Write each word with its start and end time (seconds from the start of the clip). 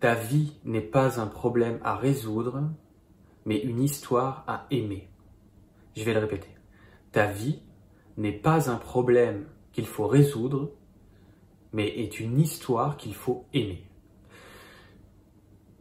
Ta 0.00 0.14
vie 0.14 0.52
n'est 0.64 0.80
pas 0.80 1.20
un 1.20 1.26
problème 1.26 1.78
à 1.82 1.96
résoudre, 1.96 2.70
mais 3.44 3.58
une 3.58 3.82
histoire 3.82 4.44
à 4.46 4.66
aimer. 4.70 5.08
Je 5.96 6.04
vais 6.04 6.12
le 6.12 6.20
répéter. 6.20 6.50
Ta 7.12 7.26
vie 7.26 7.60
n'est 8.16 8.32
pas 8.32 8.70
un 8.70 8.76
problème 8.76 9.46
qu'il 9.72 9.86
faut 9.86 10.06
résoudre, 10.06 10.72
mais 11.72 11.88
est 11.88 12.20
une 12.20 12.38
histoire 12.38 12.96
qu'il 12.96 13.14
faut 13.14 13.46
aimer. 13.54 13.86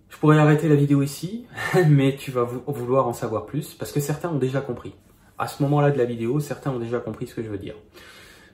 Je 0.09 0.18
pourrais 0.18 0.38
arrêter 0.38 0.70
la 0.70 0.75
vidéo 0.75 1.02
ici, 1.02 1.45
mais 1.89 2.16
tu 2.16 2.32
vas 2.32 2.43
vouloir 2.43 3.07
en 3.07 3.13
savoir 3.13 3.45
plus, 3.45 3.73
parce 3.73 3.91
que 3.91 4.00
certains 4.00 4.29
ont 4.29 4.39
déjà 4.39 4.61
compris. 4.61 4.95
À 5.38 5.47
ce 5.47 5.61
moment-là 5.63 5.91
de 5.91 5.97
la 5.97 6.05
vidéo, 6.05 6.39
certains 6.39 6.71
ont 6.71 6.79
déjà 6.79 7.00
compris 7.00 7.27
ce 7.27 7.36
que 7.36 7.43
je 7.43 7.50
veux 7.50 7.57
dire. 7.57 7.75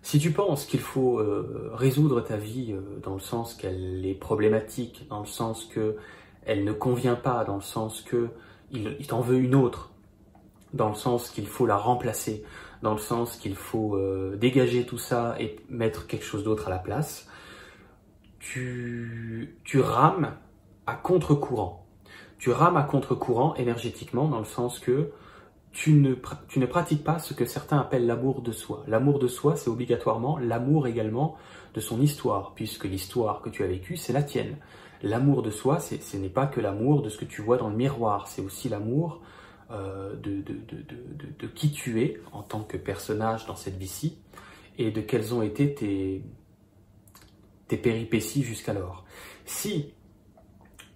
Si 0.03 0.19
tu 0.19 0.31
penses 0.31 0.65
qu'il 0.65 0.79
faut 0.79 1.19
euh, 1.19 1.69
résoudre 1.73 2.21
ta 2.21 2.37
vie 2.37 2.73
euh, 2.73 2.99
dans 3.03 3.13
le 3.13 3.19
sens 3.19 3.53
qu'elle 3.53 4.05
est 4.05 4.15
problématique, 4.15 5.05
dans 5.09 5.19
le 5.19 5.27
sens 5.27 5.65
que 5.65 5.95
elle 6.43 6.63
ne 6.63 6.71
convient 6.71 7.15
pas, 7.15 7.43
dans 7.43 7.55
le 7.55 7.61
sens 7.61 8.01
que 8.01 8.29
il, 8.71 9.05
t'en 9.05 9.21
veut 9.21 9.37
une 9.37 9.53
autre, 9.53 9.91
dans 10.73 10.89
le 10.89 10.95
sens 10.95 11.29
qu'il 11.29 11.45
faut 11.45 11.67
la 11.67 11.77
remplacer, 11.77 12.43
dans 12.81 12.93
le 12.93 12.99
sens 12.99 13.35
qu'il 13.35 13.55
faut 13.55 13.95
euh, 13.95 14.35
dégager 14.37 14.85
tout 14.85 14.97
ça 14.97 15.35
et 15.39 15.57
mettre 15.69 16.07
quelque 16.07 16.25
chose 16.25 16.43
d'autre 16.43 16.67
à 16.67 16.71
la 16.71 16.79
place, 16.79 17.27
tu, 18.39 19.59
tu 19.63 19.79
rames 19.81 20.33
à 20.87 20.95
contre-courant. 20.95 21.85
Tu 22.39 22.49
rames 22.49 22.77
à 22.77 22.81
contre-courant 22.81 23.53
énergétiquement 23.55 24.27
dans 24.27 24.39
le 24.39 24.45
sens 24.45 24.79
que 24.79 25.11
tu 25.71 25.93
ne, 25.93 26.15
tu 26.47 26.59
ne 26.59 26.65
pratiques 26.65 27.03
pas 27.03 27.19
ce 27.19 27.33
que 27.33 27.45
certains 27.45 27.79
appellent 27.79 28.05
l'amour 28.05 28.41
de 28.41 28.51
soi. 28.51 28.83
L'amour 28.87 29.19
de 29.19 29.27
soi, 29.27 29.55
c'est 29.55 29.69
obligatoirement 29.69 30.37
l'amour 30.37 30.87
également 30.87 31.37
de 31.73 31.79
son 31.79 32.01
histoire, 32.01 32.53
puisque 32.53 32.85
l'histoire 32.85 33.41
que 33.41 33.49
tu 33.49 33.63
as 33.63 33.67
vécue, 33.67 33.95
c'est 33.95 34.13
la 34.13 34.23
tienne. 34.23 34.57
L'amour 35.01 35.41
de 35.41 35.49
soi, 35.49 35.79
ce 35.79 36.17
n'est 36.17 36.29
pas 36.29 36.45
que 36.45 36.59
l'amour 36.59 37.01
de 37.01 37.09
ce 37.09 37.17
que 37.17 37.25
tu 37.25 37.41
vois 37.41 37.57
dans 37.57 37.69
le 37.69 37.75
miroir, 37.75 38.27
c'est 38.27 38.41
aussi 38.41 38.69
l'amour 38.69 39.21
euh, 39.71 40.15
de, 40.15 40.41
de, 40.41 40.53
de, 40.53 40.83
de, 41.39 41.47
qui 41.47 41.71
tu 41.71 42.01
es 42.01 42.19
en 42.33 42.43
tant 42.43 42.61
que 42.61 42.75
personnage 42.75 43.45
dans 43.45 43.55
cette 43.55 43.77
vie-ci 43.77 44.17
et 44.77 44.91
de 44.91 44.99
quelles 44.99 45.33
ont 45.33 45.41
été 45.41 45.73
tes, 45.73 46.23
tes 47.67 47.77
péripéties 47.77 48.43
jusqu'alors. 48.43 49.05
Si, 49.45 49.93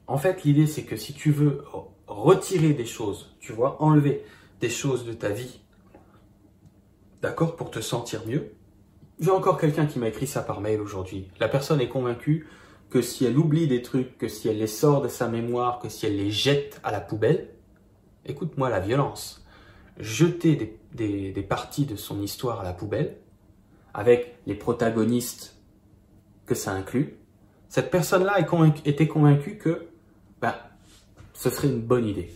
en 0.07 0.17
fait, 0.17 0.43
l'idée 0.43 0.67
c'est 0.67 0.83
que 0.83 0.97
si 0.97 1.13
tu 1.13 1.31
veux 1.31 1.63
retirer 2.07 2.73
des 2.73 2.85
choses, 2.85 3.33
tu 3.39 3.53
vois, 3.53 3.81
enlever 3.81 4.25
des 4.59 4.69
choses 4.69 5.05
de 5.05 5.13
ta 5.13 5.29
vie, 5.29 5.59
d'accord, 7.21 7.55
pour 7.55 7.71
te 7.71 7.79
sentir 7.79 8.25
mieux. 8.25 8.53
J'ai 9.19 9.31
encore 9.31 9.57
quelqu'un 9.57 9.85
qui 9.85 9.99
m'a 9.99 10.09
écrit 10.09 10.27
ça 10.27 10.41
par 10.41 10.61
mail 10.61 10.81
aujourd'hui. 10.81 11.29
La 11.39 11.47
personne 11.47 11.81
est 11.81 11.89
convaincue 11.89 12.47
que 12.89 13.01
si 13.01 13.25
elle 13.25 13.37
oublie 13.37 13.67
des 13.67 13.81
trucs, 13.81 14.17
que 14.17 14.27
si 14.27 14.47
elle 14.47 14.59
les 14.59 14.67
sort 14.67 15.01
de 15.01 15.07
sa 15.07 15.27
mémoire, 15.27 15.79
que 15.79 15.89
si 15.89 16.05
elle 16.05 16.17
les 16.17 16.31
jette 16.31 16.79
à 16.83 16.91
la 16.91 17.01
poubelle, 17.01 17.49
écoute-moi 18.25 18.69
la 18.69 18.79
violence. 18.79 19.45
Jeter 19.99 20.79
des, 20.93 21.45
parties 21.47 21.85
de 21.85 21.95
son 21.95 22.21
histoire 22.21 22.59
à 22.59 22.63
la 22.63 22.73
poubelle, 22.73 23.17
avec 23.93 24.37
les 24.45 24.55
protagonistes 24.55 25.55
que 26.45 26.55
ça 26.55 26.71
inclut, 26.73 27.17
cette 27.69 27.91
personne-là 27.91 28.39
était 28.85 29.07
convaincue 29.07 29.57
que 29.57 29.87
ben, 30.41 30.53
ce 31.33 31.49
serait 31.49 31.69
une 31.69 31.81
bonne 31.81 32.05
idée. 32.05 32.31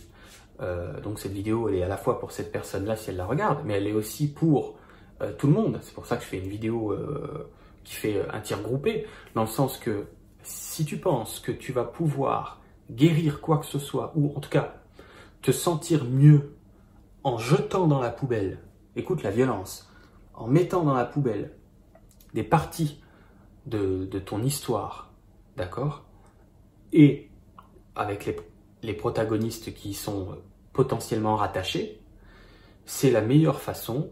Euh, 0.60 1.00
donc 1.00 1.18
cette 1.18 1.32
vidéo, 1.32 1.68
elle 1.68 1.76
est 1.76 1.82
à 1.82 1.88
la 1.88 1.96
fois 1.96 2.20
pour 2.20 2.32
cette 2.32 2.52
personne-là 2.52 2.96
si 2.96 3.10
elle 3.10 3.16
la 3.16 3.26
regarde, 3.26 3.60
mais 3.64 3.74
elle 3.74 3.86
est 3.86 3.92
aussi 3.92 4.30
pour 4.30 4.76
euh, 5.22 5.32
tout 5.32 5.46
le 5.46 5.54
monde. 5.54 5.78
C'est 5.82 5.94
pour 5.94 6.06
ça 6.06 6.16
que 6.16 6.22
je 6.22 6.28
fais 6.28 6.38
une 6.38 6.48
vidéo 6.48 6.92
euh, 6.92 7.50
qui 7.84 7.94
fait 7.94 8.28
un 8.30 8.40
tir 8.40 8.60
groupé, 8.60 9.06
dans 9.34 9.42
le 9.42 9.48
sens 9.48 9.78
que 9.78 10.06
si 10.42 10.84
tu 10.84 10.98
penses 10.98 11.40
que 11.40 11.52
tu 11.52 11.72
vas 11.72 11.84
pouvoir 11.84 12.60
guérir 12.90 13.40
quoi 13.40 13.58
que 13.58 13.66
ce 13.66 13.78
soit, 13.78 14.12
ou 14.16 14.36
en 14.36 14.40
tout 14.40 14.50
cas 14.50 14.74
te 15.42 15.52
sentir 15.52 16.04
mieux 16.04 16.56
en 17.24 17.38
jetant 17.38 17.86
dans 17.86 18.00
la 18.00 18.10
poubelle, 18.10 18.58
écoute 18.96 19.22
la 19.22 19.30
violence, 19.30 19.90
en 20.34 20.46
mettant 20.46 20.84
dans 20.84 20.94
la 20.94 21.04
poubelle 21.04 21.52
des 22.34 22.42
parties 22.42 23.02
de, 23.66 24.06
de 24.06 24.18
ton 24.18 24.42
histoire, 24.42 25.12
d'accord? 25.56 26.04
Et 26.92 27.30
avec 27.94 28.26
les, 28.26 28.36
les 28.82 28.94
protagonistes 28.94 29.74
qui 29.74 29.94
sont 29.94 30.38
potentiellement 30.72 31.36
rattachés, 31.36 32.00
c'est 32.86 33.10
la 33.10 33.20
meilleure 33.20 33.60
façon 33.60 34.10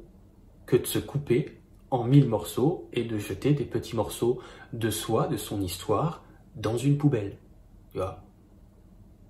que 0.66 0.76
de 0.76 0.86
se 0.86 0.98
couper 0.98 1.60
en 1.90 2.04
mille 2.04 2.28
morceaux 2.28 2.88
et 2.92 3.04
de 3.04 3.18
jeter 3.18 3.52
des 3.52 3.64
petits 3.64 3.96
morceaux 3.96 4.40
de 4.72 4.90
soi, 4.90 5.26
de 5.26 5.36
son 5.36 5.62
histoire, 5.62 6.24
dans 6.54 6.76
une 6.76 6.98
poubelle. 6.98 7.38
Tu 7.92 8.00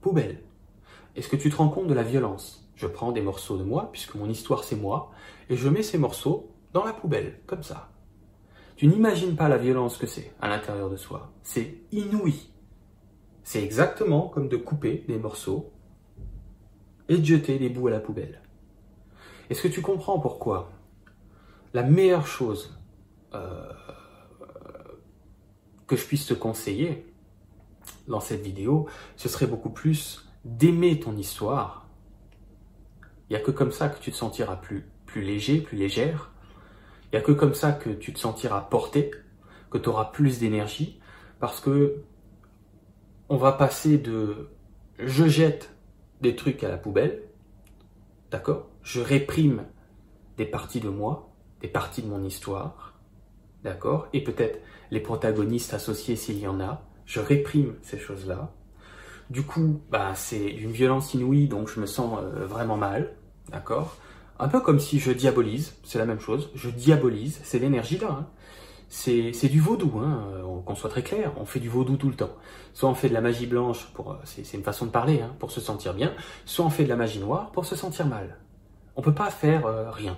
Poubelle. 0.01 0.43
Est-ce 1.17 1.29
que 1.29 1.37
tu 1.37 1.51
te 1.51 1.57
rends 1.57 1.69
compte 1.69 1.87
de 1.87 1.95
la 1.95 2.03
violence? 2.03 2.69
Je 2.75 2.87
prends 2.87 3.13
des 3.13 3.21
morceaux 3.21 3.57
de 3.57 3.65
moi, 3.65 3.91
puisque 3.93 4.15
mon 4.15 4.29
histoire 4.29 4.65
c'est 4.65 4.77
moi, 4.77 5.11
et 5.49 5.57
je 5.57 5.69
mets 5.69 5.83
ces 5.83 5.99
morceaux 5.99 6.51
dans 6.73 6.85
la 6.85 6.93
poubelle, 6.93 7.41
comme 7.47 7.63
ça. 7.63 7.91
Tu 8.77 8.87
n'imagines 8.87 9.35
pas 9.35 9.49
la 9.49 9.57
violence 9.57 9.97
que 9.97 10.07
c'est 10.07 10.33
à 10.41 10.49
l'intérieur 10.49 10.89
de 10.89 10.97
soi. 10.97 11.33
C'est 11.43 11.79
inouï. 11.91 12.51
C'est 13.43 13.63
exactement 13.65 14.29
comme 14.29 14.49
de 14.49 14.57
couper 14.57 15.05
des 15.09 15.19
morceaux 15.19 15.73
et 17.09 17.19
de 17.19 17.25
jeter 17.25 17.59
les 17.59 17.69
bouts 17.69 17.89
à 17.89 17.91
la 17.91 18.01
poubelle. 18.01 18.41
Est-ce 19.51 19.63
que 19.63 19.69
tu 19.69 19.81
comprends 19.81 20.19
pourquoi 20.19 20.71
la 21.75 21.83
meilleure 21.83 22.27
chose 22.27 22.79
euh, 23.35 23.73
que 25.87 25.97
je 25.97 26.05
puisse 26.05 26.27
te 26.27 26.35
conseiller 26.35 27.07
dans 28.07 28.21
cette 28.21 28.43
vidéo, 28.43 28.89
ce 29.17 29.29
serait 29.29 29.47
beaucoup 29.47 29.71
plus 29.71 30.29
d'aimer 30.45 31.01
ton 31.01 31.17
histoire. 31.17 31.89
Il 33.29 33.37
n'y 33.37 33.37
a 33.37 33.45
que 33.45 33.51
comme 33.51 33.73
ça 33.73 33.89
que 33.89 34.01
tu 34.01 34.11
te 34.11 34.17
sentiras 34.17 34.57
plus, 34.57 34.87
plus 35.07 35.23
léger, 35.23 35.61
plus 35.61 35.77
légère. 35.77 36.31
Il 37.05 37.17
n'y 37.17 37.19
a 37.19 37.23
que 37.23 37.33
comme 37.33 37.55
ça 37.55 37.73
que 37.73 37.91
tu 37.91 38.13
te 38.13 38.19
sentiras 38.19 38.61
porté, 38.63 39.11
que 39.71 39.79
tu 39.79 39.89
auras 39.89 40.07
plus 40.07 40.39
d'énergie, 40.39 41.01
parce 41.41 41.61
que 41.61 42.03
on 43.29 43.37
va 43.37 43.53
passer 43.53 43.99
de 43.99 44.51
je 44.99 45.27
jette 45.27 45.75
des 46.21 46.37
trucs 46.37 46.65
à 46.65 46.69
la 46.69 46.77
poubelle, 46.77 47.23
d'accord? 48.31 48.69
Je 48.83 49.01
réprime 49.01 49.65
des 50.37 50.47
parties 50.47 50.81
de 50.81 50.89
moi, 50.89 51.31
des 51.61 51.69
parties 51.69 52.03
de 52.03 52.09
mon 52.09 52.25
histoire, 52.25 52.95
d'accord? 53.65 54.09
Et 54.13 54.23
peut-être 54.23 54.61
les 54.91 55.01
protagonistes 55.01 55.75
associés 55.75 56.17
s'il 56.17 56.39
y 56.39 56.47
en 56.47 56.61
a, 56.61 56.83
je 57.05 57.21
réprime 57.21 57.75
ces 57.83 57.99
choses-là. 57.99 58.53
Du 59.31 59.43
coup, 59.43 59.81
bah, 59.91 60.15
c'est 60.15 60.47
une 60.47 60.71
violence 60.71 61.15
inouïe, 61.15 61.49
donc 61.49 61.69
je 61.69 61.81
me 61.81 61.87
sens 61.87 62.19
euh, 62.21 62.47
vraiment 62.47 62.77
mal, 62.77 63.15
d'accord? 63.51 63.97
Un 64.39 64.49
peu 64.49 64.61
comme 64.61 64.79
si 64.79 64.99
je 64.99 65.11
diabolise, 65.11 65.75
c'est 65.83 65.99
la 65.99 66.07
même 66.07 66.21
chose, 66.21 66.51
je 66.55 66.71
diabolise, 66.71 67.41
c'est 67.43 67.59
l'énergie 67.59 67.99
là, 67.99 68.09
hein 68.11 68.27
c'est 68.89 69.49
du 69.49 69.61
vaudou, 69.61 69.99
hein, 69.99 70.25
euh, 70.33 70.61
qu'on 70.65 70.75
soit 70.75 70.91
très 70.91 71.03
clair, 71.03 71.33
on 71.37 71.45
fait 71.45 71.61
du 71.61 71.69
vaudou 71.69 71.97
tout 71.97 72.09
le 72.09 72.15
temps. 72.15 72.31
Soit 72.73 72.89
on 72.89 72.95
fait 72.95 73.09
de 73.09 73.15
la 73.15 73.21
magie 73.21 73.47
blanche, 73.47 73.87
euh, 73.99 74.15
c'est 74.25 74.55
une 74.55 74.63
façon 74.63 74.87
de 74.87 74.91
parler, 74.91 75.21
hein, 75.21 75.35
pour 75.39 75.51
se 75.51 75.61
sentir 75.61 75.95
bien, 75.95 76.15
soit 76.47 76.65
on 76.65 76.71
fait 76.71 76.85
de 76.85 76.89
la 76.89 76.97
magie 76.97 77.19
noire 77.19 77.51
pour 77.53 77.67
se 77.67 77.77
sentir 77.77 78.07
mal. 78.07 78.39
On 78.97 79.03
peut 79.03 79.15
pas 79.15 79.31
faire 79.31 79.67
euh, 79.67 79.91
rien. 79.91 80.17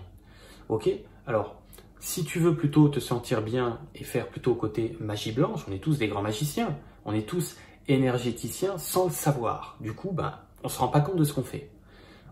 Ok? 0.69 0.89
Alors, 1.27 1.57
si 1.99 2.25
tu 2.25 2.39
veux 2.39 2.55
plutôt 2.55 2.89
te 2.89 3.01
sentir 3.01 3.43
bien 3.43 3.79
et 3.95 4.05
faire 4.05 4.29
plutôt 4.29 4.55
côté 4.55 4.97
magie 5.01 5.33
blanche, 5.33 5.65
on 5.69 5.73
est 5.73 5.83
tous 5.83 5.99
des 5.99 6.09
grands 6.09 6.23
magiciens, 6.23 6.79
on 7.05 7.13
est 7.13 7.29
tous 7.29 7.57
énergéticiens 7.89 8.79
sans 8.79 9.07
le 9.07 9.11
savoir. 9.11 9.77
Du 9.81 9.93
coup, 9.93 10.13
ben, 10.13 10.35
on 10.63 10.69
se 10.69 10.79
rend 10.79 10.89
pas 10.89 11.01
compte 11.01 11.17
de 11.17 11.25
ce 11.25 11.33
qu'on 11.33 11.43
fait. 11.43 11.71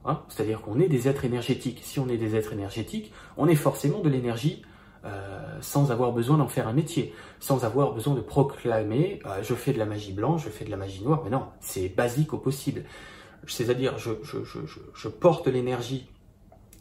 Hein? 0.05 0.22
C'est-à-dire 0.28 0.62
qu'on 0.62 0.78
est 0.78 0.88
des 0.88 1.09
êtres 1.09 1.25
énergétiques. 1.25 1.81
Si 1.82 1.99
on 1.99 2.09
est 2.09 2.16
des 2.16 2.37
êtres 2.37 2.53
énergétiques, 2.53 3.12
on 3.37 3.49
est 3.49 3.56
forcément 3.56 4.00
de 4.00 4.09
l'énergie 4.09 4.62
euh, 5.08 5.58
sans 5.60 5.91
avoir 5.91 6.12
besoin 6.12 6.38
d'en 6.38 6.48
faire 6.48 6.69
un 6.69 6.72
métier, 6.72 7.14
sans 7.41 7.64
avoir 7.64 7.92
besoin 7.92 8.14
de 8.14 8.20
proclamer 8.20 9.20
euh, 9.26 9.42
je 9.42 9.54
fais 9.54 9.72
de 9.72 9.78
la 9.78 9.86
magie 9.86 10.12
blanche, 10.12 10.44
je 10.44 10.50
fais 10.50 10.64
de 10.64 10.70
la 10.70 10.76
magie 10.76 11.02
noire. 11.02 11.22
Mais 11.25 11.31
non, 11.31 11.46
c'est 11.60 11.88
basique 11.88 12.32
au 12.32 12.38
possible. 12.38 12.84
C'est-à-dire, 13.46 13.99
je, 13.99 14.10
je, 14.22 15.08
porte 15.08 15.46
l'énergie 15.46 16.10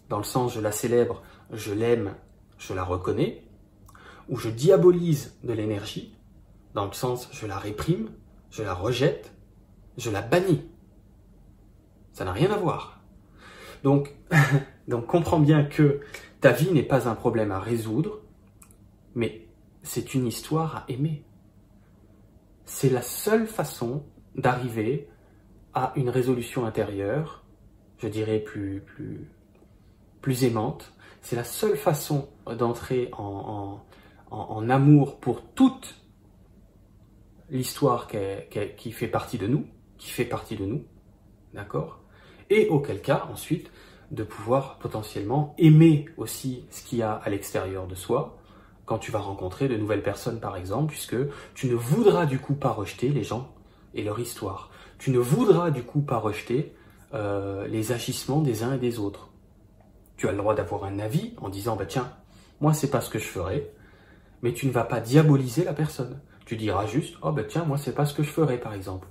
dans 0.10 0.18
le 0.18 0.24
sens 0.24 0.54
je 0.54 0.60
la 0.60 0.72
célèbre, 0.72 1.22
je 1.52 1.74
l'aime, 1.74 2.16
je 2.58 2.74
la 2.74 2.84
reconnais, 2.84 3.44
ou 4.28 4.38
je 4.38 4.50
diabolise 4.50 5.38
de 5.44 5.54
l'énergie 5.54 6.16
dans 6.74 6.86
le 6.86 6.94
sens 6.94 7.30
je 7.32 7.46
la 7.46 7.58
réprime, 7.58 8.10
je 8.52 8.64
la 8.64 8.74
rejette, 8.74 9.32
je 9.98 10.10
la 10.10 10.22
bannis. 10.22 10.68
Ça 12.12 12.26
n'a 12.26 12.34
rien 12.34 12.52
à 12.52 12.58
voir. 12.58 13.00
Donc, 13.84 14.14
donc 14.88 15.08
comprends 15.08 15.40
bien 15.40 15.64
que 15.64 16.02
ta 16.42 16.52
vie 16.52 16.72
n'est 16.72 16.84
pas 16.84 17.08
un 17.08 17.16
problème 17.16 17.52
à 17.52 17.60
résoudre, 17.60 18.22
mais 19.16 19.48
c'est 19.84 20.14
une 20.14 20.28
histoire 20.28 20.76
à 20.78 20.86
aimer. 20.90 21.24
C'est 22.66 22.90
la 22.90 23.02
seule 23.02 23.48
façon 23.48 24.06
d'arriver 24.36 25.08
à 25.74 25.94
une 25.96 26.10
résolution 26.10 26.66
intérieure, 26.66 27.44
je 27.98 28.08
dirais 28.08 28.40
plus, 28.40 28.82
plus, 28.82 29.30
plus 30.22 30.44
aimante. 30.44 30.94
C'est 31.22 31.36
la 31.36 31.44
seule 31.44 31.78
façon 31.78 32.30
d'entrer 32.46 33.10
en, 33.14 33.82
en, 34.30 34.38
en, 34.38 34.70
amour 34.70 35.20
pour 35.20 35.44
toute 35.54 35.96
l'histoire 37.50 38.08
qui 38.08 38.92
fait 38.92 39.08
partie 39.08 39.38
de 39.38 39.48
nous, 39.48 39.66
qui 39.98 40.10
fait 40.10 40.26
partie 40.26 40.56
de 40.56 40.66
nous, 40.66 40.86
d'accord? 41.54 42.02
Et 42.50 42.68
auquel 42.70 43.02
cas, 43.02 43.28
ensuite, 43.32 43.72
de 44.12 44.24
pouvoir 44.24 44.78
potentiellement 44.78 45.54
aimer 45.58 46.06
aussi 46.18 46.66
ce 46.70 46.84
qu'il 46.84 47.00
y 47.00 47.02
a 47.02 47.14
à 47.14 47.30
l'extérieur 47.30 47.88
de 47.88 47.96
soi, 47.96 48.38
quand 48.86 48.98
tu 48.98 49.12
vas 49.12 49.20
rencontrer 49.20 49.68
de 49.68 49.76
nouvelles 49.76 50.04
personnes 50.04 50.40
par 50.40 50.56
exemple, 50.56 50.92
puisque 50.92 51.18
tu 51.54 51.68
ne 51.68 51.76
voudras 51.76 52.26
du 52.26 52.40
coup 52.40 52.56
pas 52.56 52.72
rejeter 52.72 53.10
les 53.10 53.24
gens 53.24 53.52
et 53.94 54.04
leur 54.04 54.20
histoire. 54.20 54.70
Tu 54.98 55.12
ne 55.12 55.20
voudras 55.20 55.72
du 55.72 55.84
coup 55.84 56.02
pas 56.02 56.18
rejeter 56.18 56.74
euh, 57.14 57.68
les 57.68 57.92
agissements 57.92 58.42
des 58.42 58.64
uns 58.64 58.76
et 58.76 58.78
des 58.78 59.00
autres. 59.00 59.30
Tu 60.16 60.28
as 60.28 60.32
le 60.32 60.38
droit 60.38 60.56
d'avoir 60.56 60.86
un 60.86 61.00
avis 61.00 61.34
en 61.38 61.50
disant 61.50 61.76
bah 61.76 61.86
tiens, 61.86 62.12
moi 62.62 62.74
c'est 62.74 62.90
pas 62.90 63.02
ce 63.02 63.10
que 63.10 63.20
je 63.20 63.26
ferais, 63.26 63.72
mais 64.42 64.54
tu 64.54 64.68
ne 64.68 64.72
vas 64.72 64.86
pas 64.86 65.02
diaboliser 65.02 65.64
la 65.64 65.74
personne. 65.74 66.20
Tu 66.46 66.56
diras 66.56 66.88
juste 66.88 67.16
oh 67.22 67.32
bah 67.34 67.44
tiens, 67.44 67.66
moi 67.66 67.78
c'est 67.78 67.94
pas 67.94 68.06
ce 68.06 68.14
que 68.14 68.24
je 68.24 68.30
ferais 68.30 68.58
par 68.58 68.74
exemple. 68.74 69.08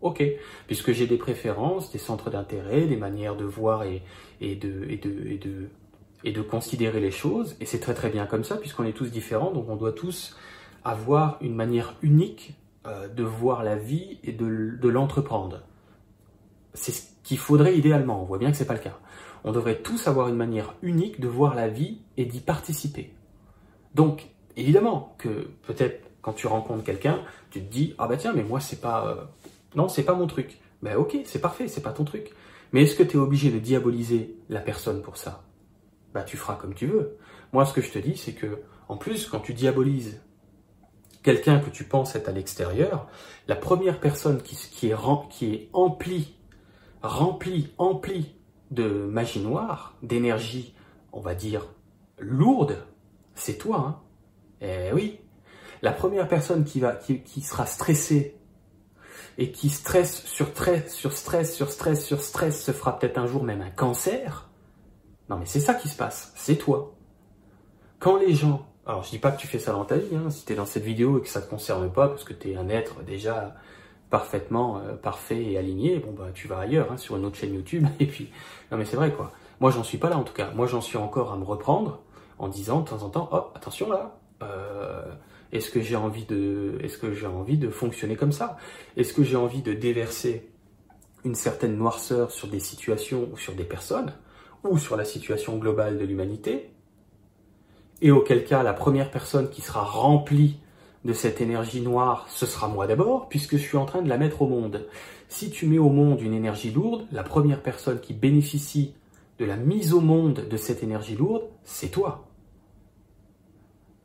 Ok, 0.00 0.22
puisque 0.66 0.92
j'ai 0.92 1.06
des 1.06 1.16
préférences, 1.16 1.90
des 1.90 1.98
centres 1.98 2.30
d'intérêt, 2.30 2.86
des 2.86 2.96
manières 2.96 3.36
de 3.36 3.44
voir 3.44 3.82
et, 3.82 4.02
de, 4.40 6.42
considérer 6.42 7.00
les 7.00 7.10
choses, 7.10 7.56
et 7.60 7.66
c'est 7.66 7.80
très 7.80 7.94
très 7.94 8.08
bien 8.08 8.26
comme 8.26 8.44
ça, 8.44 8.56
puisqu'on 8.56 8.84
est 8.84 8.92
tous 8.92 9.10
différents, 9.10 9.50
donc 9.50 9.68
on 9.68 9.76
doit 9.76 9.92
tous 9.92 10.36
avoir 10.84 11.38
une 11.40 11.54
manière 11.54 11.96
unique 12.02 12.54
euh, 12.86 13.08
de 13.08 13.24
voir 13.24 13.64
la 13.64 13.76
vie 13.76 14.18
et 14.22 14.32
de, 14.32 14.88
l'entreprendre. 14.88 15.62
C'est 16.74 16.92
ce 16.92 17.02
qu'il 17.24 17.38
faudrait 17.38 17.76
idéalement, 17.76 18.22
on 18.22 18.24
voit 18.24 18.38
bien 18.38 18.52
que 18.52 18.56
c'est 18.56 18.66
pas 18.66 18.74
le 18.74 18.80
cas. 18.80 18.96
On 19.42 19.50
devrait 19.50 19.78
tous 19.78 20.06
avoir 20.06 20.28
une 20.28 20.36
manière 20.36 20.74
unique 20.82 21.20
de 21.20 21.26
voir 21.26 21.56
la 21.56 21.68
vie 21.68 21.98
et 22.16 22.24
d'y 22.24 22.40
participer. 22.40 23.12
Donc, 23.94 24.28
évidemment 24.56 25.14
que 25.18 25.48
peut-être 25.66 26.08
quand 26.22 26.34
tu 26.34 26.46
rencontres 26.46 26.84
quelqu'un, 26.84 27.20
tu 27.50 27.60
te 27.60 27.72
dis 27.72 27.94
ah 27.98 28.06
bah 28.06 28.16
tiens 28.16 28.32
mais 28.34 28.42
moi 28.42 28.60
c'est 28.60 28.80
pas 28.80 29.06
euh, 29.06 29.24
non, 29.74 29.88
c'est 29.88 30.04
pas 30.04 30.14
mon 30.14 30.26
truc. 30.26 30.60
Ben 30.82 30.96
ok, 30.96 31.18
c'est 31.24 31.40
parfait, 31.40 31.68
c'est 31.68 31.82
pas 31.82 31.92
ton 31.92 32.04
truc. 32.04 32.30
Mais 32.72 32.82
est-ce 32.82 32.94
que 32.94 33.02
tu 33.02 33.16
es 33.16 33.20
obligé 33.20 33.50
de 33.50 33.58
diaboliser 33.58 34.36
la 34.48 34.60
personne 34.60 35.02
pour 35.02 35.16
ça? 35.16 35.44
Bah 36.14 36.22
tu 36.22 36.36
feras 36.36 36.54
comme 36.54 36.74
tu 36.74 36.86
veux. 36.86 37.18
Moi 37.52 37.64
ce 37.66 37.72
que 37.72 37.80
je 37.80 37.90
te 37.90 37.98
dis 37.98 38.16
c'est 38.16 38.32
que 38.32 38.62
en 38.88 38.96
plus 38.96 39.26
quand 39.26 39.40
tu 39.40 39.54
diabolises 39.54 40.20
quelqu'un 41.22 41.60
que 41.60 41.70
tu 41.70 41.84
penses 41.84 42.14
être 42.14 42.28
à 42.28 42.32
l'extérieur, 42.32 43.08
la 43.48 43.56
première 43.56 44.00
personne 44.00 44.40
qui, 44.40 44.54
est, 44.54 44.68
qui 45.28 45.54
est 45.54 45.68
emplie, 45.72 46.36
remplie, 47.02 47.72
emplie 47.76 48.34
de 48.70 48.88
magie 48.88 49.40
noire, 49.40 49.94
d'énergie, 50.02 50.74
on 51.12 51.20
va 51.20 51.34
dire, 51.34 51.66
lourde, 52.18 52.78
c'est 53.34 53.58
toi. 53.58 53.78
Hein 53.78 54.00
eh 54.60 54.92
oui. 54.94 55.20
La 55.82 55.92
première 55.92 56.28
personne 56.28 56.64
qui, 56.64 56.80
va, 56.80 56.92
qui 56.94 57.40
sera 57.40 57.66
stressée 57.66 58.38
et 59.38 59.52
qui 59.52 59.70
stress, 59.70 60.24
sur 60.26 60.48
stress, 60.48 60.92
sur 60.92 61.12
stress, 61.68 62.04
sur 62.04 62.20
stress, 62.20 62.64
se 62.64 62.72
fera 62.72 62.98
peut-être 62.98 63.18
un 63.18 63.26
jour 63.26 63.44
même 63.44 63.62
un 63.62 63.70
cancer. 63.70 64.48
Non 65.30 65.36
mais 65.38 65.46
c'est 65.46 65.60
ça 65.60 65.74
qui 65.74 65.88
se 65.88 65.96
passe, 65.96 66.32
c'est 66.34 66.56
toi. 66.56 66.94
Quand 68.00 68.16
les 68.16 68.34
gens, 68.34 68.66
alors 68.84 69.04
je 69.04 69.10
dis 69.10 69.18
pas 69.18 69.30
que 69.30 69.40
tu 69.40 69.46
fais 69.46 69.60
ça 69.60 69.72
dans 69.72 69.84
ta 69.84 69.96
vie, 69.96 70.16
hein, 70.16 70.30
si 70.30 70.44
tu 70.44 70.52
es 70.52 70.56
dans 70.56 70.66
cette 70.66 70.82
vidéo 70.82 71.18
et 71.18 71.22
que 71.22 71.28
ça 71.28 71.40
te 71.40 71.48
concerne 71.48 71.90
pas, 71.90 72.08
parce 72.08 72.24
que 72.24 72.32
tu 72.32 72.50
es 72.50 72.56
un 72.56 72.68
être 72.68 73.02
déjà 73.04 73.54
parfaitement 74.10 74.78
euh, 74.78 74.94
parfait 74.94 75.44
et 75.44 75.58
aligné, 75.58 75.98
bon 75.98 76.12
bah 76.12 76.30
tu 76.34 76.48
vas 76.48 76.58
ailleurs, 76.58 76.90
hein, 76.90 76.96
sur 76.96 77.16
une 77.16 77.24
autre 77.24 77.36
chaîne 77.36 77.54
YouTube, 77.54 77.86
et 78.00 78.06
puis, 78.06 78.32
non 78.72 78.78
mais 78.78 78.84
c'est 78.84 78.96
vrai 78.96 79.12
quoi. 79.12 79.32
Moi 79.60 79.70
j'en 79.70 79.84
suis 79.84 79.98
pas 79.98 80.08
là 80.08 80.18
en 80.18 80.24
tout 80.24 80.34
cas, 80.34 80.50
moi 80.52 80.66
j'en 80.66 80.80
suis 80.80 80.98
encore 80.98 81.32
à 81.32 81.36
me 81.36 81.44
reprendre 81.44 82.00
en 82.38 82.48
disant 82.48 82.80
de 82.80 82.88
temps 82.88 83.02
en 83.02 83.10
temps, 83.10 83.28
oh 83.32 83.50
attention 83.54 83.90
là, 83.90 84.18
euh, 84.42 85.04
est-ce 85.52 85.70
que 85.70 85.80
j'ai 85.80 85.96
envie 85.96 86.24
de, 86.24 86.78
est-ce 86.82 86.98
que 86.98 87.12
j'ai 87.12 87.26
envie 87.26 87.56
de 87.56 87.70
fonctionner 87.70 88.16
comme 88.16 88.32
ça? 88.32 88.58
Est-ce 88.96 89.12
que 89.12 89.22
j'ai 89.22 89.36
envie 89.36 89.62
de 89.62 89.72
déverser 89.72 90.50
une 91.24 91.34
certaine 91.34 91.76
noirceur 91.76 92.30
sur 92.30 92.48
des 92.48 92.60
situations 92.60 93.28
ou 93.32 93.36
sur 93.36 93.54
des 93.54 93.64
personnes 93.64 94.12
ou 94.64 94.78
sur 94.78 94.96
la 94.96 95.04
situation 95.04 95.56
globale 95.56 95.98
de 95.98 96.04
l'humanité? 96.04 96.70
Et 98.02 98.10
auquel 98.10 98.44
cas, 98.44 98.62
la 98.62 98.74
première 98.74 99.10
personne 99.10 99.50
qui 99.50 99.62
sera 99.62 99.82
remplie 99.82 100.58
de 101.04 101.12
cette 101.12 101.40
énergie 101.40 101.80
noire, 101.80 102.26
ce 102.28 102.46
sera 102.46 102.68
moi 102.68 102.86
d'abord, 102.86 103.28
puisque 103.28 103.56
je 103.56 103.62
suis 103.62 103.76
en 103.76 103.86
train 103.86 104.02
de 104.02 104.08
la 104.08 104.18
mettre 104.18 104.42
au 104.42 104.46
monde. 104.46 104.86
Si 105.28 105.50
tu 105.50 105.66
mets 105.66 105.78
au 105.78 105.88
monde 105.88 106.20
une 106.20 106.34
énergie 106.34 106.70
lourde, 106.70 107.06
la 107.12 107.22
première 107.22 107.62
personne 107.62 108.00
qui 108.00 108.12
bénéficie 108.12 108.94
de 109.38 109.44
la 109.44 109.56
mise 109.56 109.94
au 109.94 110.00
monde 110.00 110.46
de 110.48 110.56
cette 110.56 110.82
énergie 110.82 111.16
lourde, 111.16 111.44
c'est 111.64 111.88
toi. 111.88 112.27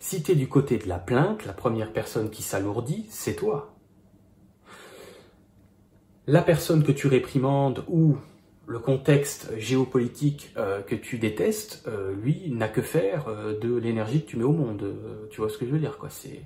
Si 0.04 0.22
tu 0.22 0.34
es 0.34 0.36
du 0.36 0.50
côté 0.50 0.78
de 0.78 0.90
la 0.90 1.00
plainte, 1.00 1.46
la 1.46 1.54
première 1.54 1.94
personne 1.94 2.30
qui 2.30 2.44
s'alourdit, 2.44 3.06
c'est 3.10 3.36
toi. 3.36 3.74
La 6.28 6.42
personne 6.42 6.84
que 6.84 6.92
tu 6.92 7.08
réprimandes 7.08 7.86
ou 7.88 8.18
le 8.68 8.80
contexte 8.80 9.58
géopolitique 9.58 10.52
euh, 10.58 10.82
que 10.82 10.96
tu 10.96 11.20
détestes, 11.20 11.86
euh, 11.88 12.14
lui, 12.22 12.52
n'a 12.52 12.68
que 12.68 12.82
faire 12.82 13.30
euh, 13.30 13.58
de 13.58 13.74
l'énergie 13.78 14.26
que 14.26 14.32
tu 14.32 14.36
mets 14.36 14.44
au 14.44 14.52
monde. 14.52 14.94
tu 15.32 15.40
vois 15.40 15.50
ce 15.50 15.58
que 15.58 15.66
je 15.66 15.72
veux 15.72 15.80
dire. 15.80 15.98
C'est, 16.10 16.42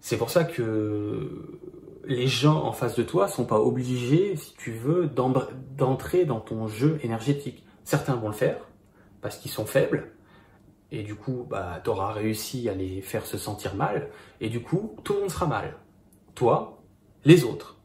c'est 0.00 0.16
pour 0.16 0.30
ça 0.30 0.44
que 0.44 1.58
les 2.04 2.28
gens 2.28 2.62
en 2.62 2.72
face 2.72 2.94
de 2.94 3.02
toi 3.02 3.26
sont 3.26 3.46
pas 3.46 3.58
obligés, 3.58 4.36
si 4.36 4.54
tu 4.54 4.70
veux, 4.70 5.06
d'entrer 5.08 6.24
dans 6.24 6.38
ton 6.38 6.68
jeu 6.68 7.00
énergétique. 7.02 7.64
Certains 7.82 8.14
vont 8.14 8.28
le 8.28 8.32
faire 8.32 8.68
parce 9.22 9.38
qu'ils 9.38 9.50
sont 9.50 9.66
faibles, 9.66 10.12
et 10.90 11.02
du 11.02 11.14
coup, 11.14 11.46
bah, 11.48 11.80
tu 11.84 11.90
auras 11.90 12.12
réussi 12.12 12.68
à 12.68 12.74
les 12.74 13.02
faire 13.02 13.26
se 13.26 13.36
sentir 13.36 13.74
mal, 13.74 14.10
et 14.40 14.48
du 14.48 14.62
coup, 14.62 14.96
tout 15.04 15.14
le 15.14 15.20
monde 15.20 15.30
sera 15.30 15.46
mal. 15.46 15.76
Toi, 16.34 16.82
les 17.24 17.44
autres. 17.44 17.76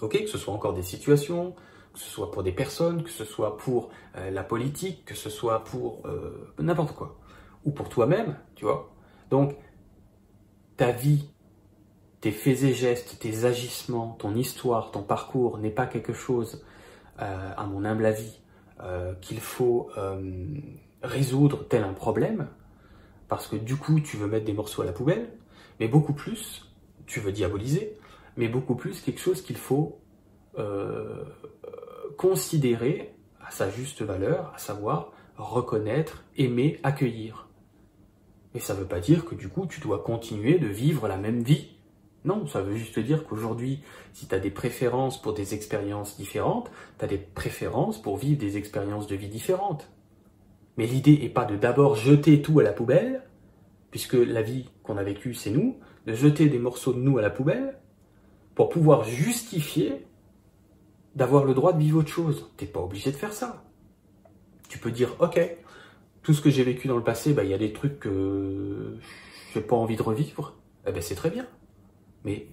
Ok, 0.00 0.12
que 0.12 0.28
ce 0.28 0.38
soit 0.38 0.54
encore 0.54 0.74
des 0.74 0.82
situations, 0.82 1.56
que 1.92 1.98
ce 1.98 2.08
soit 2.08 2.30
pour 2.30 2.44
des 2.44 2.52
personnes, 2.52 3.02
que 3.02 3.10
ce 3.10 3.24
soit 3.24 3.56
pour 3.56 3.90
euh, 4.16 4.30
la 4.30 4.44
politique, 4.44 5.04
que 5.04 5.14
ce 5.14 5.28
soit 5.28 5.64
pour 5.64 6.02
euh, 6.06 6.52
n'importe 6.60 6.94
quoi. 6.94 7.18
Ou 7.64 7.72
pour 7.72 7.88
toi-même, 7.88 8.36
tu 8.54 8.64
vois. 8.64 8.94
Donc, 9.30 9.56
ta 10.76 10.92
vie, 10.92 11.28
tes 12.20 12.30
faits 12.30 12.62
et 12.62 12.74
gestes, 12.74 13.18
tes 13.18 13.44
agissements, 13.44 14.10
ton 14.20 14.36
histoire, 14.36 14.92
ton 14.92 15.02
parcours 15.02 15.58
n'est 15.58 15.70
pas 15.70 15.86
quelque 15.86 16.12
chose, 16.12 16.64
euh, 17.20 17.52
à 17.56 17.66
mon 17.66 17.84
humble 17.84 18.06
avis, 18.06 18.40
qu'il 19.20 19.40
faut 19.40 19.90
résoudre 21.02 21.66
tel 21.68 21.84
un 21.84 21.92
problème, 21.92 22.48
parce 23.28 23.46
que 23.46 23.56
du 23.56 23.76
coup 23.76 24.00
tu 24.00 24.16
veux 24.16 24.26
mettre 24.26 24.44
des 24.44 24.52
morceaux 24.52 24.82
à 24.82 24.84
la 24.84 24.92
poubelle, 24.92 25.30
mais 25.80 25.88
beaucoup 25.88 26.12
plus, 26.12 26.72
tu 27.06 27.20
veux 27.20 27.32
diaboliser, 27.32 27.96
mais 28.36 28.48
beaucoup 28.48 28.74
plus 28.74 29.00
quelque 29.00 29.20
chose 29.20 29.42
qu'il 29.42 29.56
faut 29.56 30.00
euh, 30.58 31.24
considérer 32.16 33.14
à 33.44 33.50
sa 33.50 33.70
juste 33.70 34.02
valeur, 34.02 34.52
à 34.54 34.58
savoir 34.58 35.12
reconnaître, 35.36 36.24
aimer, 36.36 36.80
accueillir. 36.82 37.48
Mais 38.54 38.60
ça 38.60 38.74
ne 38.74 38.80
veut 38.80 38.86
pas 38.86 39.00
dire 39.00 39.24
que 39.24 39.34
du 39.34 39.48
coup 39.48 39.66
tu 39.66 39.80
dois 39.80 40.02
continuer 40.02 40.58
de 40.58 40.66
vivre 40.66 41.06
la 41.06 41.16
même 41.16 41.42
vie. 41.42 41.76
Non, 42.24 42.46
ça 42.46 42.60
veut 42.60 42.76
juste 42.76 42.98
dire 42.98 43.24
qu'aujourd'hui, 43.24 43.82
si 44.12 44.26
tu 44.26 44.34
as 44.34 44.40
des 44.40 44.50
préférences 44.50 45.22
pour 45.22 45.34
des 45.34 45.54
expériences 45.54 46.16
différentes, 46.16 46.70
tu 46.98 47.04
as 47.04 47.08
des 47.08 47.18
préférences 47.18 48.02
pour 48.02 48.16
vivre 48.16 48.38
des 48.38 48.56
expériences 48.56 49.06
de 49.06 49.14
vie 49.14 49.28
différentes. 49.28 49.88
Mais 50.78 50.86
l'idée 50.86 51.18
n'est 51.18 51.28
pas 51.28 51.44
de 51.44 51.56
d'abord 51.56 51.96
jeter 51.96 52.40
tout 52.40 52.60
à 52.60 52.62
la 52.62 52.72
poubelle, 52.72 53.24
puisque 53.90 54.14
la 54.14 54.42
vie 54.42 54.70
qu'on 54.84 54.96
a 54.96 55.02
vécue, 55.02 55.34
c'est 55.34 55.50
nous, 55.50 55.76
de 56.06 56.14
jeter 56.14 56.48
des 56.48 56.60
morceaux 56.60 56.92
de 56.92 57.00
nous 57.00 57.18
à 57.18 57.22
la 57.22 57.30
poubelle, 57.30 57.78
pour 58.54 58.68
pouvoir 58.68 59.04
justifier 59.04 60.06
d'avoir 61.16 61.44
le 61.44 61.52
droit 61.52 61.72
de 61.72 61.80
vivre 61.80 61.98
autre 61.98 62.08
chose. 62.08 62.48
Tu 62.56 62.64
n'es 62.64 62.70
pas 62.70 62.80
obligé 62.80 63.10
de 63.10 63.16
faire 63.16 63.32
ça. 63.32 63.64
Tu 64.68 64.78
peux 64.78 64.92
dire, 64.92 65.16
ok, 65.18 65.40
tout 66.22 66.32
ce 66.32 66.40
que 66.40 66.50
j'ai 66.50 66.62
vécu 66.62 66.86
dans 66.86 66.96
le 66.96 67.02
passé, 67.02 67.32
bah, 67.32 67.42
il 67.42 67.50
y 67.50 67.54
a 67.54 67.58
des 67.58 67.72
trucs 67.72 67.98
que 67.98 68.96
je 69.52 69.58
n'ai 69.58 69.64
pas 69.64 69.76
envie 69.76 69.96
de 69.96 70.02
revivre. 70.02 70.54
Eh 70.86 70.92
ben, 70.92 71.02
c'est 71.02 71.16
très 71.16 71.30
bien. 71.30 71.46
Mais 72.24 72.46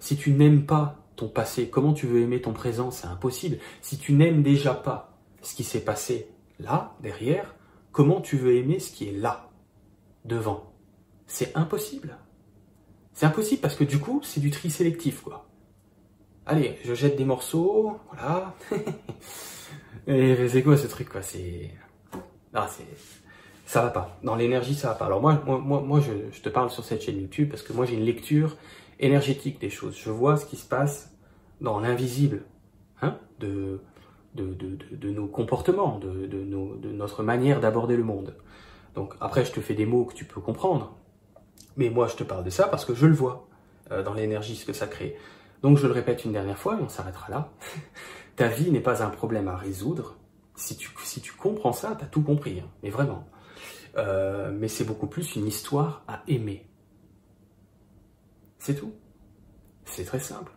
si 0.00 0.16
tu 0.16 0.32
n'aimes 0.32 0.66
pas 0.66 1.06
ton 1.14 1.28
passé, 1.28 1.68
comment 1.68 1.92
tu 1.92 2.06
veux 2.06 2.22
aimer 2.22 2.40
ton 2.40 2.52
présent? 2.52 2.90
C'est 2.90 3.06
impossible. 3.06 3.58
Si 3.82 3.98
tu 3.98 4.14
n'aimes 4.14 4.42
déjà 4.42 4.74
pas 4.74 5.16
ce 5.42 5.54
qui 5.54 5.62
s'est 5.62 5.84
passé 5.84 6.28
là, 6.58 6.96
derrière, 7.02 7.54
Comment 7.98 8.20
tu 8.20 8.36
veux 8.36 8.54
aimer 8.54 8.78
ce 8.78 8.92
qui 8.92 9.08
est 9.08 9.12
là, 9.12 9.50
devant? 10.24 10.72
C'est 11.26 11.56
impossible. 11.56 12.16
C'est 13.12 13.26
impossible 13.26 13.60
parce 13.60 13.74
que 13.74 13.82
du 13.82 13.98
coup, 13.98 14.20
c'est 14.22 14.38
du 14.38 14.52
tri 14.52 14.70
sélectif, 14.70 15.20
quoi. 15.20 15.48
Allez, 16.46 16.78
je 16.84 16.94
jette 16.94 17.16
des 17.16 17.24
morceaux, 17.24 17.96
voilà. 18.12 18.54
Et 20.06 20.46
c'est 20.46 20.62
quoi 20.62 20.76
ce 20.76 20.86
truc, 20.86 21.08
quoi? 21.08 21.22
C'est. 21.22 21.72
Ah, 22.54 22.68
c'est. 22.70 22.86
Ça 23.66 23.82
va 23.82 23.90
pas. 23.90 24.16
Dans 24.22 24.36
l'énergie, 24.36 24.76
ça 24.76 24.90
va 24.90 24.94
pas. 24.94 25.06
Alors 25.06 25.20
moi, 25.20 25.42
moi, 25.44 25.98
je, 25.98 26.12
je, 26.30 26.40
te 26.40 26.48
parle 26.48 26.70
sur 26.70 26.84
cette 26.84 27.02
chaîne 27.02 27.20
YouTube 27.20 27.50
parce 27.50 27.62
que 27.62 27.72
moi 27.72 27.84
j'ai 27.84 27.96
une 27.96 28.04
lecture 28.04 28.56
énergétique 29.00 29.60
des 29.60 29.70
choses. 29.70 29.98
Je 29.98 30.10
vois 30.10 30.36
ce 30.36 30.46
qui 30.46 30.56
se 30.56 30.68
passe 30.68 31.12
dans 31.60 31.80
l'invisible, 31.80 32.44
hein, 33.02 33.18
de, 34.34 35.10
nos 35.10 35.26
comportements, 35.26 35.98
de, 35.98 36.92
notre 36.92 37.22
manière 37.22 37.60
d'aborder 37.60 37.96
le 37.96 38.04
monde. 38.04 38.34
Donc 38.94 39.14
après, 39.20 39.44
je 39.44 39.52
te 39.52 39.60
fais 39.60 39.74
des 39.74 39.86
mots 39.86 40.04
que 40.04 40.14
tu 40.14 40.24
peux 40.24 40.40
comprendre. 40.40 40.96
Mais 41.76 41.90
moi, 41.90 42.08
je 42.08 42.16
te 42.16 42.24
parle 42.24 42.44
de 42.44 42.50
ça 42.50 42.66
parce 42.68 42.84
que 42.84 42.94
je 42.94 43.06
le 43.06 43.14
vois. 43.14 43.48
dans 43.90 44.14
l'énergie 44.14 44.56
ce 44.56 44.66
que 44.66 44.72
ça 44.72 44.86
crée. 44.86 45.16
Donc 45.62 45.78
je 45.78 45.86
le 45.86 45.92
répète 45.92 46.24
une 46.24 46.32
dernière 46.32 46.58
fois 46.58 46.78
et 46.78 46.82
on 46.82 46.88
s'arrêtera 46.88 47.30
là. 47.30 47.50
Ta 48.36 48.48
vie 48.48 48.70
n'est 48.70 48.80
pas 48.80 49.02
un 49.02 49.10
problème 49.10 49.48
à 49.48 49.56
résoudre. 49.56 50.16
Si 50.54 50.76
tu, 50.76 51.32
comprends 51.32 51.72
ça, 51.72 51.96
tu 51.96 52.04
as 52.04 52.08
tout 52.08 52.22
compris, 52.22 52.60
hein. 52.60 52.68
mais 52.82 52.90
vraiment. 52.90 53.26
mais 53.96 54.68
c'est 54.68 54.84
beaucoup 54.84 55.06
plus 55.06 55.36
une 55.36 55.46
histoire 55.46 56.02
à 56.08 56.22
aimer. 56.26 56.68
C'est 58.58 58.74
tout. 58.74 58.92
C'est 59.84 60.04
très 60.04 60.20
simple. 60.20 60.52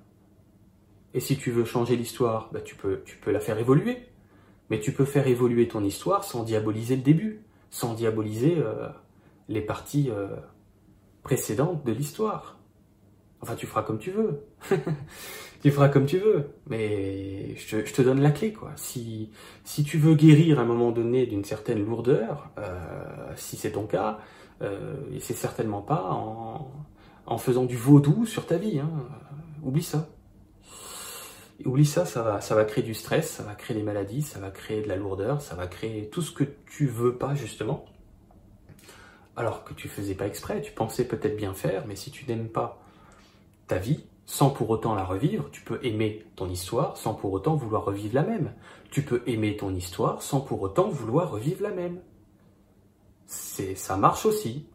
Et 1.13 1.19
si 1.19 1.37
tu 1.37 1.51
veux 1.51 1.65
changer 1.65 1.95
l'histoire, 1.95 2.49
bah, 2.51 2.61
tu, 2.61 2.75
peux, 2.75 3.01
la 3.27 3.39
faire 3.39 3.57
évoluer. 3.57 3.97
Mais 4.69 4.79
tu 4.79 4.93
peux 4.93 5.05
faire 5.05 5.27
évoluer 5.27 5.67
ton 5.67 5.83
histoire 5.83 6.23
sans 6.23 6.43
diaboliser 6.43 6.95
le 6.95 7.01
début, 7.01 7.41
sans 7.69 7.93
diaboliser 7.93 8.55
euh, 8.57 8.87
les 9.49 9.61
parties 9.61 10.09
euh, 10.09 10.27
précédentes 11.23 11.85
de 11.85 11.91
l'histoire. 11.91 12.57
Enfin, 13.41 13.55
tu 13.55 13.67
feras 13.67 13.83
comme 13.83 13.99
tu 13.99 14.11
veux. 14.11 14.45
tu 15.61 15.71
feras 15.71 15.89
comme 15.89 16.05
tu 16.05 16.19
veux. 16.19 16.51
Mais 16.67 17.55
je 17.57 17.79
te, 17.79 18.01
donne 18.01 18.21
la 18.21 18.31
clé, 18.31 18.53
quoi. 18.53 18.71
Si, 18.77 19.29
tu 19.85 19.97
veux 19.97 20.15
guérir 20.15 20.59
à 20.59 20.61
un 20.61 20.65
moment 20.65 20.91
donné 20.91 21.25
d'une 21.25 21.43
certaine 21.43 21.83
lourdeur, 21.85 22.49
euh, 22.57 23.33
si 23.35 23.57
c'est 23.57 23.71
ton 23.71 23.87
cas, 23.87 24.19
c'est 25.19 25.33
certainement 25.33 25.81
pas 25.81 26.11
en, 26.11 26.71
en 27.25 27.37
faisant 27.39 27.65
du 27.65 27.75
vaudou 27.75 28.25
sur 28.25 28.45
ta 28.45 28.57
vie. 28.57 28.79
Hein. 28.79 28.91
Oublie 29.63 29.83
ça. 29.83 30.07
Oublie 31.65 31.85
ça, 31.85 32.05
ça 32.05 32.21
va, 32.23 32.65
créer 32.65 32.83
du 32.83 32.93
stress, 32.93 33.29
ça 33.29 33.43
va 33.43 33.55
créer 33.55 33.75
des 33.75 33.83
maladies, 33.83 34.21
ça 34.21 34.39
va 34.39 34.51
créer 34.51 34.81
de 34.81 34.87
la 34.87 34.95
lourdeur, 34.95 35.41
ça 35.41 35.55
va 35.55 35.67
créer 35.67 36.09
tout 36.09 36.21
ce 36.21 36.31
que 36.31 36.43
tu 36.65 36.87
veux 36.87 37.15
pas 37.17 37.35
justement. 37.35 37.85
Alors 39.35 39.63
que 39.63 39.73
tu 39.73 39.87
faisais 39.87 40.15
pas 40.15 40.27
exprès, 40.27 40.61
tu 40.61 40.71
pensais 40.71 41.07
peut-être 41.07 41.37
bien 41.37 41.53
faire, 41.53 41.85
mais 41.87 41.95
si 41.95 42.11
tu 42.11 42.25
n'aimes 42.25 42.49
pas 42.49 42.81
ta 43.67 43.77
vie, 43.77 44.03
sans 44.25 44.49
pour 44.49 44.69
autant 44.69 44.95
la 44.95 45.03
revivre, 45.03 45.49
tu 45.51 45.61
peux 45.61 45.79
aimer 45.83 46.25
ton 46.35 46.49
histoire 46.49 46.95
sans 46.97 47.13
pour 47.13 47.33
autant 47.33 47.55
vouloir 47.55 47.83
revivre 47.83 48.15
la 48.15 48.23
même. 48.23 48.53
Tu 48.89 49.01
peux 49.01 49.23
aimer 49.25 49.57
ton 49.57 49.73
histoire 49.73 50.21
sans 50.21 50.41
pour 50.41 50.61
autant 50.61 50.89
vouloir 50.89 51.31
revivre 51.31 51.63
la 51.63 51.71
même. 51.71 51.99
Ça 53.25 53.97
marche 53.97 54.25
aussi. 54.25 54.65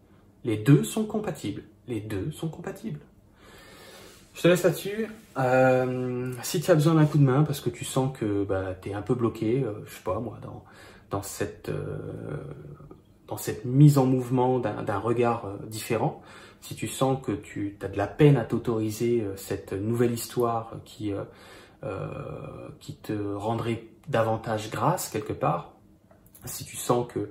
Les 0.44 0.56
deux 0.56 0.84
sont 0.84 1.04
compatibles. 1.04 1.64
Les 1.86 2.00
deux 2.00 2.30
sont 2.32 2.48
compatibles. 2.48 3.00
Je 4.36 4.42
te 4.42 4.48
laisse 4.48 4.64
là-dessus. 4.64 5.06
Euh, 5.38 6.32
si 6.42 6.60
tu 6.60 6.70
as 6.70 6.74
besoin 6.74 6.94
d'un 6.94 7.06
coup 7.06 7.16
de 7.16 7.22
main 7.22 7.42
parce 7.42 7.60
que 7.60 7.70
tu 7.70 7.86
sens 7.86 8.14
que 8.16 8.44
bah, 8.44 8.74
tu 8.80 8.90
es 8.90 8.94
un 8.94 9.00
peu 9.00 9.14
bloqué, 9.14 9.64
euh, 9.64 9.72
je 9.86 9.94
sais 9.94 10.02
pas 10.04 10.20
moi, 10.20 10.38
dans, 10.42 10.62
euh, 11.70 13.36
cette 13.38 13.64
mise 13.64 13.96
en 13.96 14.04
mouvement 14.04 14.58
d'un 14.58 14.98
regard 14.98 15.48
différent, 15.66 16.22
si 16.60 16.74
tu 16.74 16.86
sens 16.86 17.18
que 17.24 17.32
tu 17.32 17.78
as 17.80 17.88
de 17.88 17.96
la 17.96 18.06
peine 18.06 18.36
à 18.36 18.44
t'autoriser 18.44 19.26
cette 19.36 19.72
nouvelle 19.72 20.12
histoire 20.12 20.74
qui, 20.84 21.14
te 23.02 23.34
rendrait 23.34 23.84
davantage 24.08 24.70
grâce 24.70 25.08
quelque 25.08 25.32
part, 25.32 25.72
si 26.44 26.66
tu 26.66 26.76
sens 26.76 27.06
que 27.10 27.30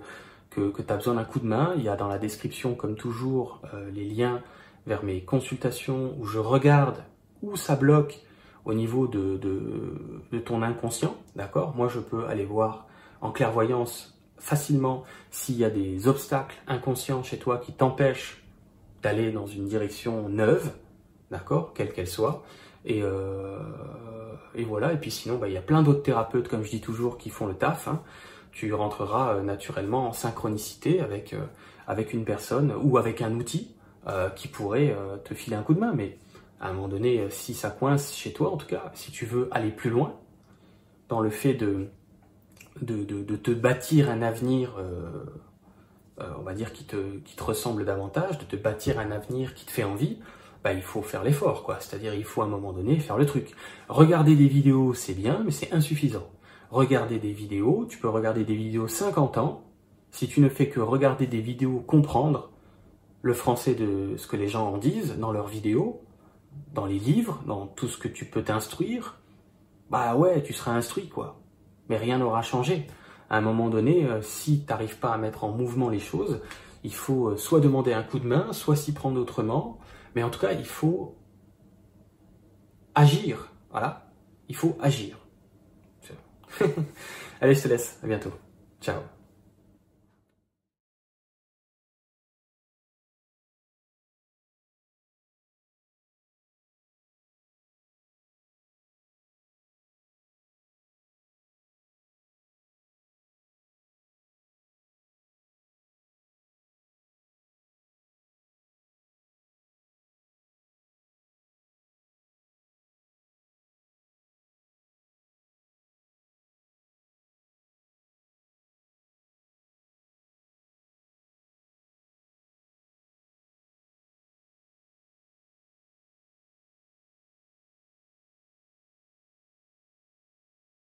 tu 0.56 0.62
as 0.88 0.96
besoin 0.96 1.16
d'un 1.16 1.24
coup 1.24 1.40
de 1.40 1.48
main, 1.48 1.74
il 1.78 1.84
y 1.84 1.90
a 1.90 1.96
dans 1.96 2.08
la 2.08 2.18
description, 2.18 2.76
comme 2.76 2.96
toujours, 2.96 3.62
euh, 3.74 3.92
les 3.92 4.06
liens 4.06 4.42
vers 4.88 5.04
mes 5.04 5.22
consultations 5.22 6.16
où 6.20 6.26
je 6.26 6.40
regarde 6.40 7.04
où 7.42 7.56
ça 7.56 7.76
bloque 7.76 8.20
au 8.66 8.74
niveau 8.74 9.08
de, 9.08 9.38
de, 9.38 10.40
ton 10.40 10.62
inconscient, 10.62 11.16
d'accord? 11.36 11.76
Moi, 11.76 11.88
je 11.88 12.00
peux 12.00 12.26
aller 12.26 12.46
voir 12.46 12.88
en 13.22 13.32
clairvoyance 13.32 14.18
facilement 14.38 15.04
s'il 15.32 15.58
y 15.58 15.66
a 15.66 15.70
des 15.70 16.08
obstacles 16.08 16.56
inconscients 16.68 17.24
chez 17.24 17.38
toi 17.38 17.58
qui 17.58 17.74
t'empêchent 17.74 18.44
d'aller 19.02 19.32
dans 19.32 19.46
une 19.46 19.68
direction 19.68 20.30
neuve, 20.30 20.72
d'accord? 21.32 21.74
Quelle 21.74 21.94
qu'elle 21.94 22.08
soit. 22.08 22.44
Et, 22.86 23.02
euh, 23.04 23.60
et 24.56 24.64
voilà, 24.64 24.94
et 24.94 24.98
puis 24.98 25.12
sinon, 25.12 25.38
bah, 25.38 25.48
il 25.48 25.54
y 25.54 25.58
a 25.58 25.62
plein 25.62 25.84
d'autres 25.84 26.04
thérapeutes, 26.04 26.48
comme 26.48 26.64
je 26.64 26.72
dis 26.72 26.82
toujours, 26.82 27.18
qui 27.18 27.30
font 27.30 27.46
le 27.46 27.56
taf. 27.56 27.88
Hein 27.88 28.02
tu 28.56 28.74
rentreras 28.74 29.36
euh, 29.36 29.42
naturellement 29.44 30.08
en 30.08 30.14
synchronicité 30.14 31.02
avec, 31.02 31.34
euh, 31.34 31.42
avec 31.88 32.14
une 32.14 32.24
personne 32.24 32.74
ou 32.82 32.98
avec 32.98 33.22
un 33.22 33.36
outil 33.36 33.76
euh, 34.08 34.30
qui 34.30 34.48
pourrait 34.48 34.96
te 35.24 35.34
filer 35.34 35.56
un 35.56 35.64
coup 35.64 35.74
de 35.74 35.80
main. 35.80 35.94
Mais 35.94 36.18
à 36.60 36.70
un 36.70 36.74
moment 36.74 36.88
donné, 36.88 37.26
si 37.30 37.54
ça 37.54 37.70
coince 37.70 38.14
chez 38.16 38.34
toi, 38.34 38.52
en 38.52 38.58
tout 38.58 38.68
cas, 38.68 38.92
si 38.94 39.12
tu 39.12 39.26
veux 39.26 39.48
aller 39.52 39.72
plus 39.72 39.90
loin 39.90 40.16
dans 41.10 41.20
le 41.20 41.30
fait 41.30 41.54
de, 41.54 41.88
de, 42.82 43.36
te 43.36 43.52
bâtir 43.52 44.10
un 44.10 44.22
avenir, 44.22 44.76
on 46.18 46.42
va 46.42 46.54
dire, 46.54 46.74
qui 46.74 46.86
te, 46.86 47.18
qui 47.20 47.36
te 47.36 47.44
ressemble 47.44 47.86
davantage, 47.86 48.38
de 48.40 48.46
te 48.46 48.56
bâtir 48.56 49.00
un 49.00 49.12
avenir 49.12 49.54
qui 49.54 49.66
te 49.66 49.72
fait 49.72 49.84
envie, 49.84 50.20
bah, 50.64 50.74
il 50.74 50.82
faut 50.82 51.02
faire 51.02 51.24
l'effort, 51.24 51.64
quoi. 51.64 51.78
C'est-à-dire, 51.80 52.16
il 52.16 52.24
faut 52.24 52.42
à 52.42 52.46
un 52.46 52.50
moment 52.50 52.74
donné 52.74 53.00
faire 53.00 53.18
le 53.18 53.26
truc. 53.26 53.52
Regarder 53.88 54.36
des 54.36 54.48
vidéos, 54.48 54.94
c'est 54.94 55.14
bien, 55.14 55.42
mais 55.46 55.52
c'est 55.52 55.72
insuffisant 55.74 56.28
regarder 56.72 57.20
des 57.20 57.32
vidéos, 57.32 57.86
tu 57.90 57.98
peux 57.98 58.10
regarder 58.10 58.44
des 58.44 58.56
vidéos 58.56 58.88
50 58.88 59.38
ans, 59.38 59.64
si 60.12 60.28
tu 60.28 60.42
ne 60.42 60.50
fais 60.50 60.70
que 60.70 60.80
regarder 60.80 61.28
des 61.28 61.42
vidéos, 61.42 61.80
comprendre 61.80 62.52
le 63.26 63.34
français 63.34 63.74
de 63.74 64.14
ce 64.18 64.28
que 64.28 64.36
les 64.36 64.48
gens 64.48 64.68
en 64.68 64.78
disent 64.78 65.18
dans 65.18 65.32
leurs 65.32 65.48
vidéos, 65.48 66.04
dans 66.76 66.86
les 66.86 67.00
livres, 67.00 67.42
dans 67.48 67.66
tout 67.66 67.88
ce 67.88 67.98
que 67.98 68.08
tu 68.08 68.24
peux 68.24 68.44
t'instruire, 68.44 69.20
bah 69.90 70.16
ouais, 70.16 70.44
tu 70.44 70.54
seras 70.54 70.74
instruit 70.74 71.10
quoi. 71.10 71.42
Mais 71.90 71.98
rien 71.98 72.20
n'aura 72.20 72.44
changé. 72.44 72.86
À 73.32 73.38
un 73.38 73.42
moment 73.42 73.72
donné, 73.72 74.06
euh, 74.06 74.22
si 74.22 74.60
tu 74.60 74.68
n'arrives 74.70 75.00
pas 75.00 75.12
à 75.12 75.18
mettre 75.18 75.44
en 75.44 75.50
mouvement 75.50 75.90
les 75.90 75.98
choses, 75.98 76.40
il 76.84 76.94
faut 76.94 77.30
euh, 77.30 77.36
soit 77.36 77.62
demander 77.62 77.94
un 77.94 78.04
coup 78.04 78.20
de 78.20 78.28
main, 78.28 78.54
soit 78.54 78.76
s'y 78.76 78.94
prendre 78.94 79.20
autrement. 79.20 79.80
Mais 80.14 80.22
en 80.22 80.30
tout 80.30 80.40
cas, 80.40 80.52
il 80.52 80.66
faut 80.68 81.16
agir. 82.94 83.52
Voilà. 83.72 84.12
Il 84.50 84.56
faut 84.56 84.78
agir. 84.80 85.18
Allez, 87.42 87.56
je 87.56 87.64
te 87.64 87.68
laisse. 87.68 88.00
À 88.04 88.08
bientôt. 88.08 88.32
Ciao. 88.80 89.02